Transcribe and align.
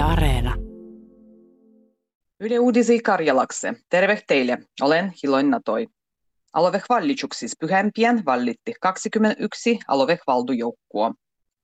Areena. 0.00 0.54
Yle 2.40 2.60
Uudisi 2.60 3.00
Karjalakse. 3.00 3.74
Terve 3.88 4.22
teille. 4.26 4.58
Olen 4.80 5.12
Hiloin 5.22 5.50
Natoi. 5.50 5.86
Alovehvallitsuksissa 6.52 7.56
pyhämpien 7.60 8.24
vallitti 8.24 8.74
21 8.80 9.78
alovehvaldujoukkua. 9.88 11.12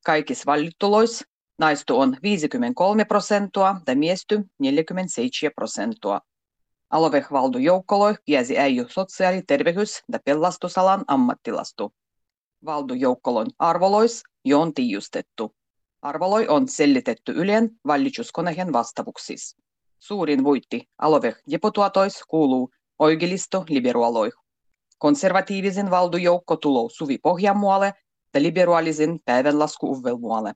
Kaikissa 0.05 0.43
vallittulois 0.45 1.23
naistu 1.59 1.99
on 1.99 2.17
53 2.23 3.05
prosenttia 3.05 3.75
ja 3.87 3.95
miesty 3.95 4.43
47 4.59 5.51
prosenttia. 5.55 6.21
Alovehvaldujoukkolo 6.89 8.15
piesi 8.25 8.57
äijy 8.57 8.85
sosiaali-, 8.89 9.43
terveys- 9.47 10.03
ja 10.11 10.19
pelastusalan 10.25 11.03
ammattilastu. 11.07 11.93
Valdujoukkolon 12.65 13.47
arvolois 13.59 14.23
jo 14.45 14.61
on 14.61 14.73
tiijustettu. 14.73 15.56
Arvoloi 16.07 16.47
on 16.47 16.67
sellitetty 16.67 17.31
Ylen 17.31 17.69
vallitsuskonehen 17.87 18.73
vastavuksissa. 18.73 19.57
Suurin 19.99 20.43
voitti 20.43 20.89
aloveh 20.97 21.35
deputuatois 21.51 22.23
kuuluu 22.27 22.69
oikelisto 22.99 23.65
liberaaloi. 23.69 24.29
Konservatiivisen 24.97 25.89
valdujoukko 25.89 26.55
tulou 26.55 26.89
Suvi 26.89 27.17
Pohjanmualle 27.17 27.93
ja 28.33 28.41
liberaalisen 28.41 29.19
päivänlasku 29.25 29.91
Uvvelmualle. 29.91 30.53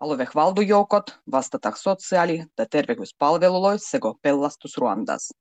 Aloveh 0.00 0.28
valdujoukot 0.34 1.18
vastata 1.32 1.72
sosiaali- 1.76 2.44
ja 2.58 2.66
terveyspalvelulois 2.66 3.90
sekä 3.90 4.08
pellastus 4.22 4.76
Ruandas. 4.76 5.34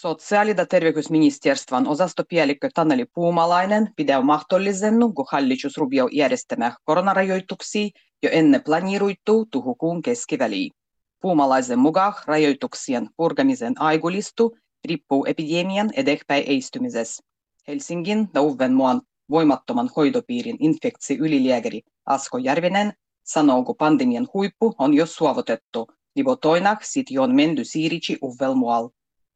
Sosiaali- 0.00 0.54
ja 0.56 0.66
terveysministeriön 0.66 1.86
osastopäällikkö 1.86 2.68
Taneli 2.74 3.04
Puumalainen 3.14 3.92
pidää 3.96 4.20
mahdollisennu, 4.20 5.12
kun 5.12 5.26
hallitus 5.30 5.76
ruviaa 5.76 6.08
järjestämään 6.12 6.72
koronarajoituksia 6.84 7.88
jo 8.22 8.30
ennen 8.32 8.62
planeeruittuu 8.62 9.46
tuhukuun 9.50 10.02
keskiväliin. 10.02 10.70
Puumalaisen 11.20 11.78
mukaan 11.78 12.12
rajoituksien 12.26 13.08
purkamisen 13.16 13.80
aikulistu 13.80 14.56
riippuu 14.88 15.24
epidemian 15.24 15.90
edespäin 15.96 16.44
eistymisessä. 16.46 17.22
Helsingin 17.68 18.28
ja 18.34 18.40
Uudenmaan 18.40 19.00
voimattoman 19.30 19.90
hoitopiirin 19.96 20.56
infektsi 20.60 21.16
ylilääkäri 21.16 21.82
Asko 22.06 22.38
Järvinen 22.38 22.92
sanoo, 23.24 23.64
kun 23.64 23.76
pandemian 23.76 24.28
huippu 24.34 24.74
on 24.78 24.94
jo 24.94 25.06
suovotettu, 25.06 25.86
livo 26.16 26.36
toinak 26.36 26.84
sit 26.84 27.06
on 27.18 27.34
menty 27.34 27.64
siirici 27.64 28.18
Uudenmaal. 28.22 28.88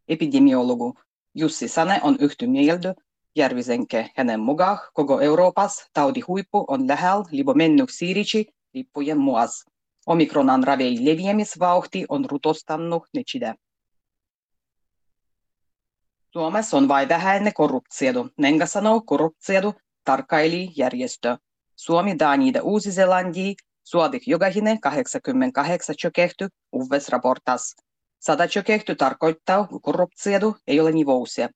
Epidemiologu 0.08 0.94
Jussi 1.34 1.68
Sane 1.68 2.00
on 2.02 2.16
yhty 2.20 2.46
mieltä 2.46 2.94
Järvisenke 3.36 4.10
hänen 4.16 4.40
mukaan 4.40 4.78
koko 4.92 5.20
Euroopassa 5.20 5.86
taudihuippu 5.92 6.64
on 6.68 6.88
lähellä 6.88 7.24
livo 7.30 7.54
mennyt 7.54 7.90
siirici 7.90 8.46
lippujen 8.74 9.18
muas. 9.18 9.64
Omikronan 10.06 10.64
ravei 10.64 11.04
leviämisvauhti 11.04 12.06
on 12.08 12.24
rutostannut 12.30 13.02
nechide. 13.14 13.54
Suomessa 16.32 16.76
on 16.76 16.88
vain 16.88 17.08
vähäinen 17.08 17.54
korruptiodu. 17.54 18.28
Nenga 18.38 18.66
sanoo 18.66 19.00
korruptiodu 19.00 19.74
tarkkaili 20.04 20.72
järjestö. 20.76 21.38
Suomi, 21.76 22.18
Dani 22.18 22.52
ja 22.54 22.62
Uusi-Seelanti 22.62 23.54
suodik 23.84 24.22
jokahine 24.26 24.78
88 24.80 25.96
chokehty 25.96 26.48
uves 26.72 27.08
raportas. 27.08 27.76
Sada 28.26 28.48
chokehty 28.48 28.94
tarkoittaa, 28.94 29.66
kun 29.66 29.80
korruptiodu 29.82 30.56
ei 30.66 30.80
ole 30.80 30.92
nivousia. 30.92 31.48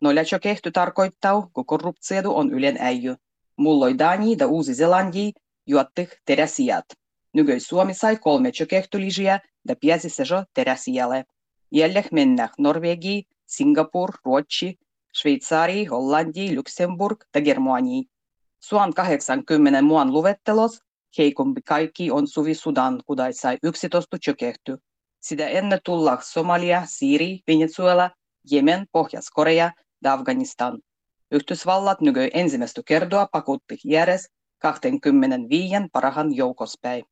Nolla 0.00 0.24
chokehty 0.24 0.70
tarkoittaa, 0.70 1.48
kun 1.52 1.66
korruptiodu 1.66 2.36
on 2.36 2.50
ylen 2.50 2.76
äijy. 2.80 3.16
Mulloi 3.56 3.98
Dani 3.98 4.36
ja 4.38 4.46
Uusi-Seelanti 4.46 5.32
juottih 5.66 6.08
teräsijat. 6.24 6.84
Nygöi 7.32 7.60
Suomi 7.60 7.94
sai 7.94 8.16
kolme 8.16 8.52
chokehtylijiä 8.52 9.40
ja 9.68 9.76
piäsi 9.80 10.08
sejo 10.08 10.44
teräsijalle. 10.54 11.24
Jäljeh 11.70 12.08
mennä 12.12 12.48
Norvegi, 12.58 13.24
Singapur, 13.46 14.10
Ruotsi, 14.24 14.78
Sveitsari, 15.12 15.84
Hollandi, 15.84 16.56
Luxemburg 16.56 17.24
ja 17.34 17.40
Germani. 17.40 18.04
Suon 18.60 18.94
80 18.94 19.82
muan 19.82 20.12
luvettelos 20.12 20.82
heikompi 21.18 21.62
kaikki 21.62 22.10
on 22.10 22.26
Suvi 22.28 22.54
Sudan, 22.54 23.00
kudai 23.06 23.32
sai 23.32 23.58
11 23.62 24.18
chokehty. 24.18 24.76
Sitä 25.22 25.48
ennen 25.48 25.78
tulla 25.84 26.18
Somalia, 26.20 26.82
Siiri, 26.86 27.40
Venezuela, 27.46 28.10
Jemen, 28.50 28.86
Pohjois-Korea 28.92 29.72
ja 30.04 30.12
Afganistan. 30.12 30.78
Yhdysvallat 31.30 32.00
nykyi 32.00 32.30
ensimmäistä 32.34 32.82
kertoa 32.84 33.28
pakutti 33.32 33.78
järjes 33.84 34.30
25 34.58 35.74
parahan 35.92 36.36
joukospäin. 36.36 37.04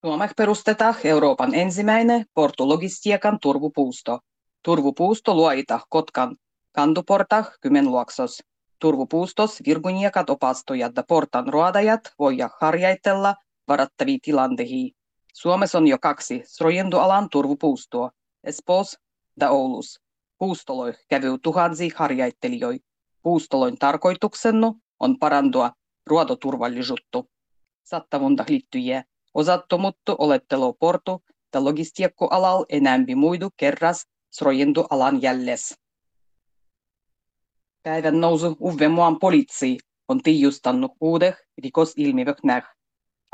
Suomessa 0.00 0.34
perustetaan 0.36 0.94
Euroopan 1.04 1.54
ensimmäinen 1.54 2.26
portulogistiikan 2.34 3.38
turvupuusto. 3.42 4.18
Turvupuusto 4.62 5.34
luoita 5.34 5.80
Kotkan 5.88 6.36
kantuporta 6.72 7.44
Kymenluoksos. 7.60 8.42
Turvupuustos 8.78 9.62
virguniekat 9.66 10.30
opastojat 10.30 10.92
ja 10.96 11.02
portan 11.08 11.48
ruodajat 11.48 12.00
voivat 12.18 12.52
harjaitella 12.60 13.34
varattavia 13.68 14.18
tilanteita. 14.22 14.95
Suomessa 15.36 15.78
on 15.78 15.86
jo 15.86 15.98
kaksi 15.98 16.42
srojendualan 16.44 17.28
turvupuustoa, 17.30 18.10
Espoos 18.44 18.98
ja 19.40 19.50
Oulus. 19.50 20.00
Puustoloi 20.38 20.92
kävyy 21.08 21.38
tuhansia 21.42 21.90
harjaittelijoita. 21.96 22.86
Puustoloin 23.22 23.78
tarkoituksennu 23.78 24.76
on 25.00 25.18
parantua 25.18 25.72
ruodoturvallisuutta. 26.06 27.24
Sattavunta 27.84 28.44
liittyjiä 28.48 29.04
osattomuttu 29.34 30.14
olettelo 30.18 30.72
portu 30.72 31.24
ja 31.54 31.64
logistiikkoalal 31.64 32.64
enämpi 32.68 33.14
muidu 33.14 33.48
kerras 33.56 34.06
srojendu 34.30 34.84
alan 34.90 35.22
jälles. 35.22 35.74
Päivän 37.82 38.20
nousu 38.20 38.56
Uudenmaan 38.60 39.18
poliitsi 39.18 39.78
on 40.08 40.22
tiijustannut 40.22 40.92
uudet 41.00 41.34
rikosilmiöt 41.62 42.44
näh. 42.44 42.75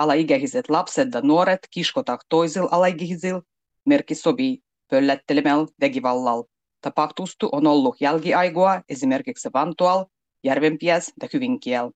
Alaikäiset 0.03 0.71
lapset 0.71 1.09
ja 1.15 1.21
nuoret 1.21 1.61
kiskotak 1.71 2.21
toisilla 2.29 3.43
merkki 3.87 4.15
sopii 4.15 4.59
pöllättelemällä 4.91 5.67
väkivallalla. 5.81 6.45
Tapahtustu 6.81 7.49
on 7.53 7.67
ollut 7.67 8.01
jälkiaikoa 8.01 8.83
esimerkiksi 8.89 9.49
Vantual, 9.55 10.05
Järvenpiäs 10.45 11.13
ja 11.23 11.29
Hyvinkiel. 11.33 11.91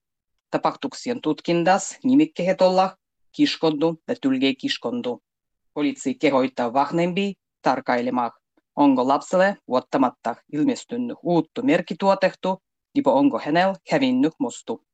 Tapahtuksien 0.50 1.20
tutkintas 1.20 1.98
nimikkeet 2.04 2.62
olla 2.62 2.96
kiskondu 3.32 4.02
ja 4.08 4.14
tylgei 4.20 4.54
kiskondu. 4.54 5.22
Poliitsi 5.74 6.14
kehoittaa 6.14 6.72
vahnempi 6.72 7.34
tarkailemaan, 7.62 8.32
onko 8.76 9.08
lapselle 9.08 9.56
vuottamatta 9.68 10.36
ilmestynyt 10.52 11.16
uuttu 11.22 11.62
merkituotehtu, 11.62 12.62
lipo 12.94 13.12
onko 13.12 13.38
hänellä 13.38 13.74
hävinnyt 13.90 14.32
mustu. 14.38 14.86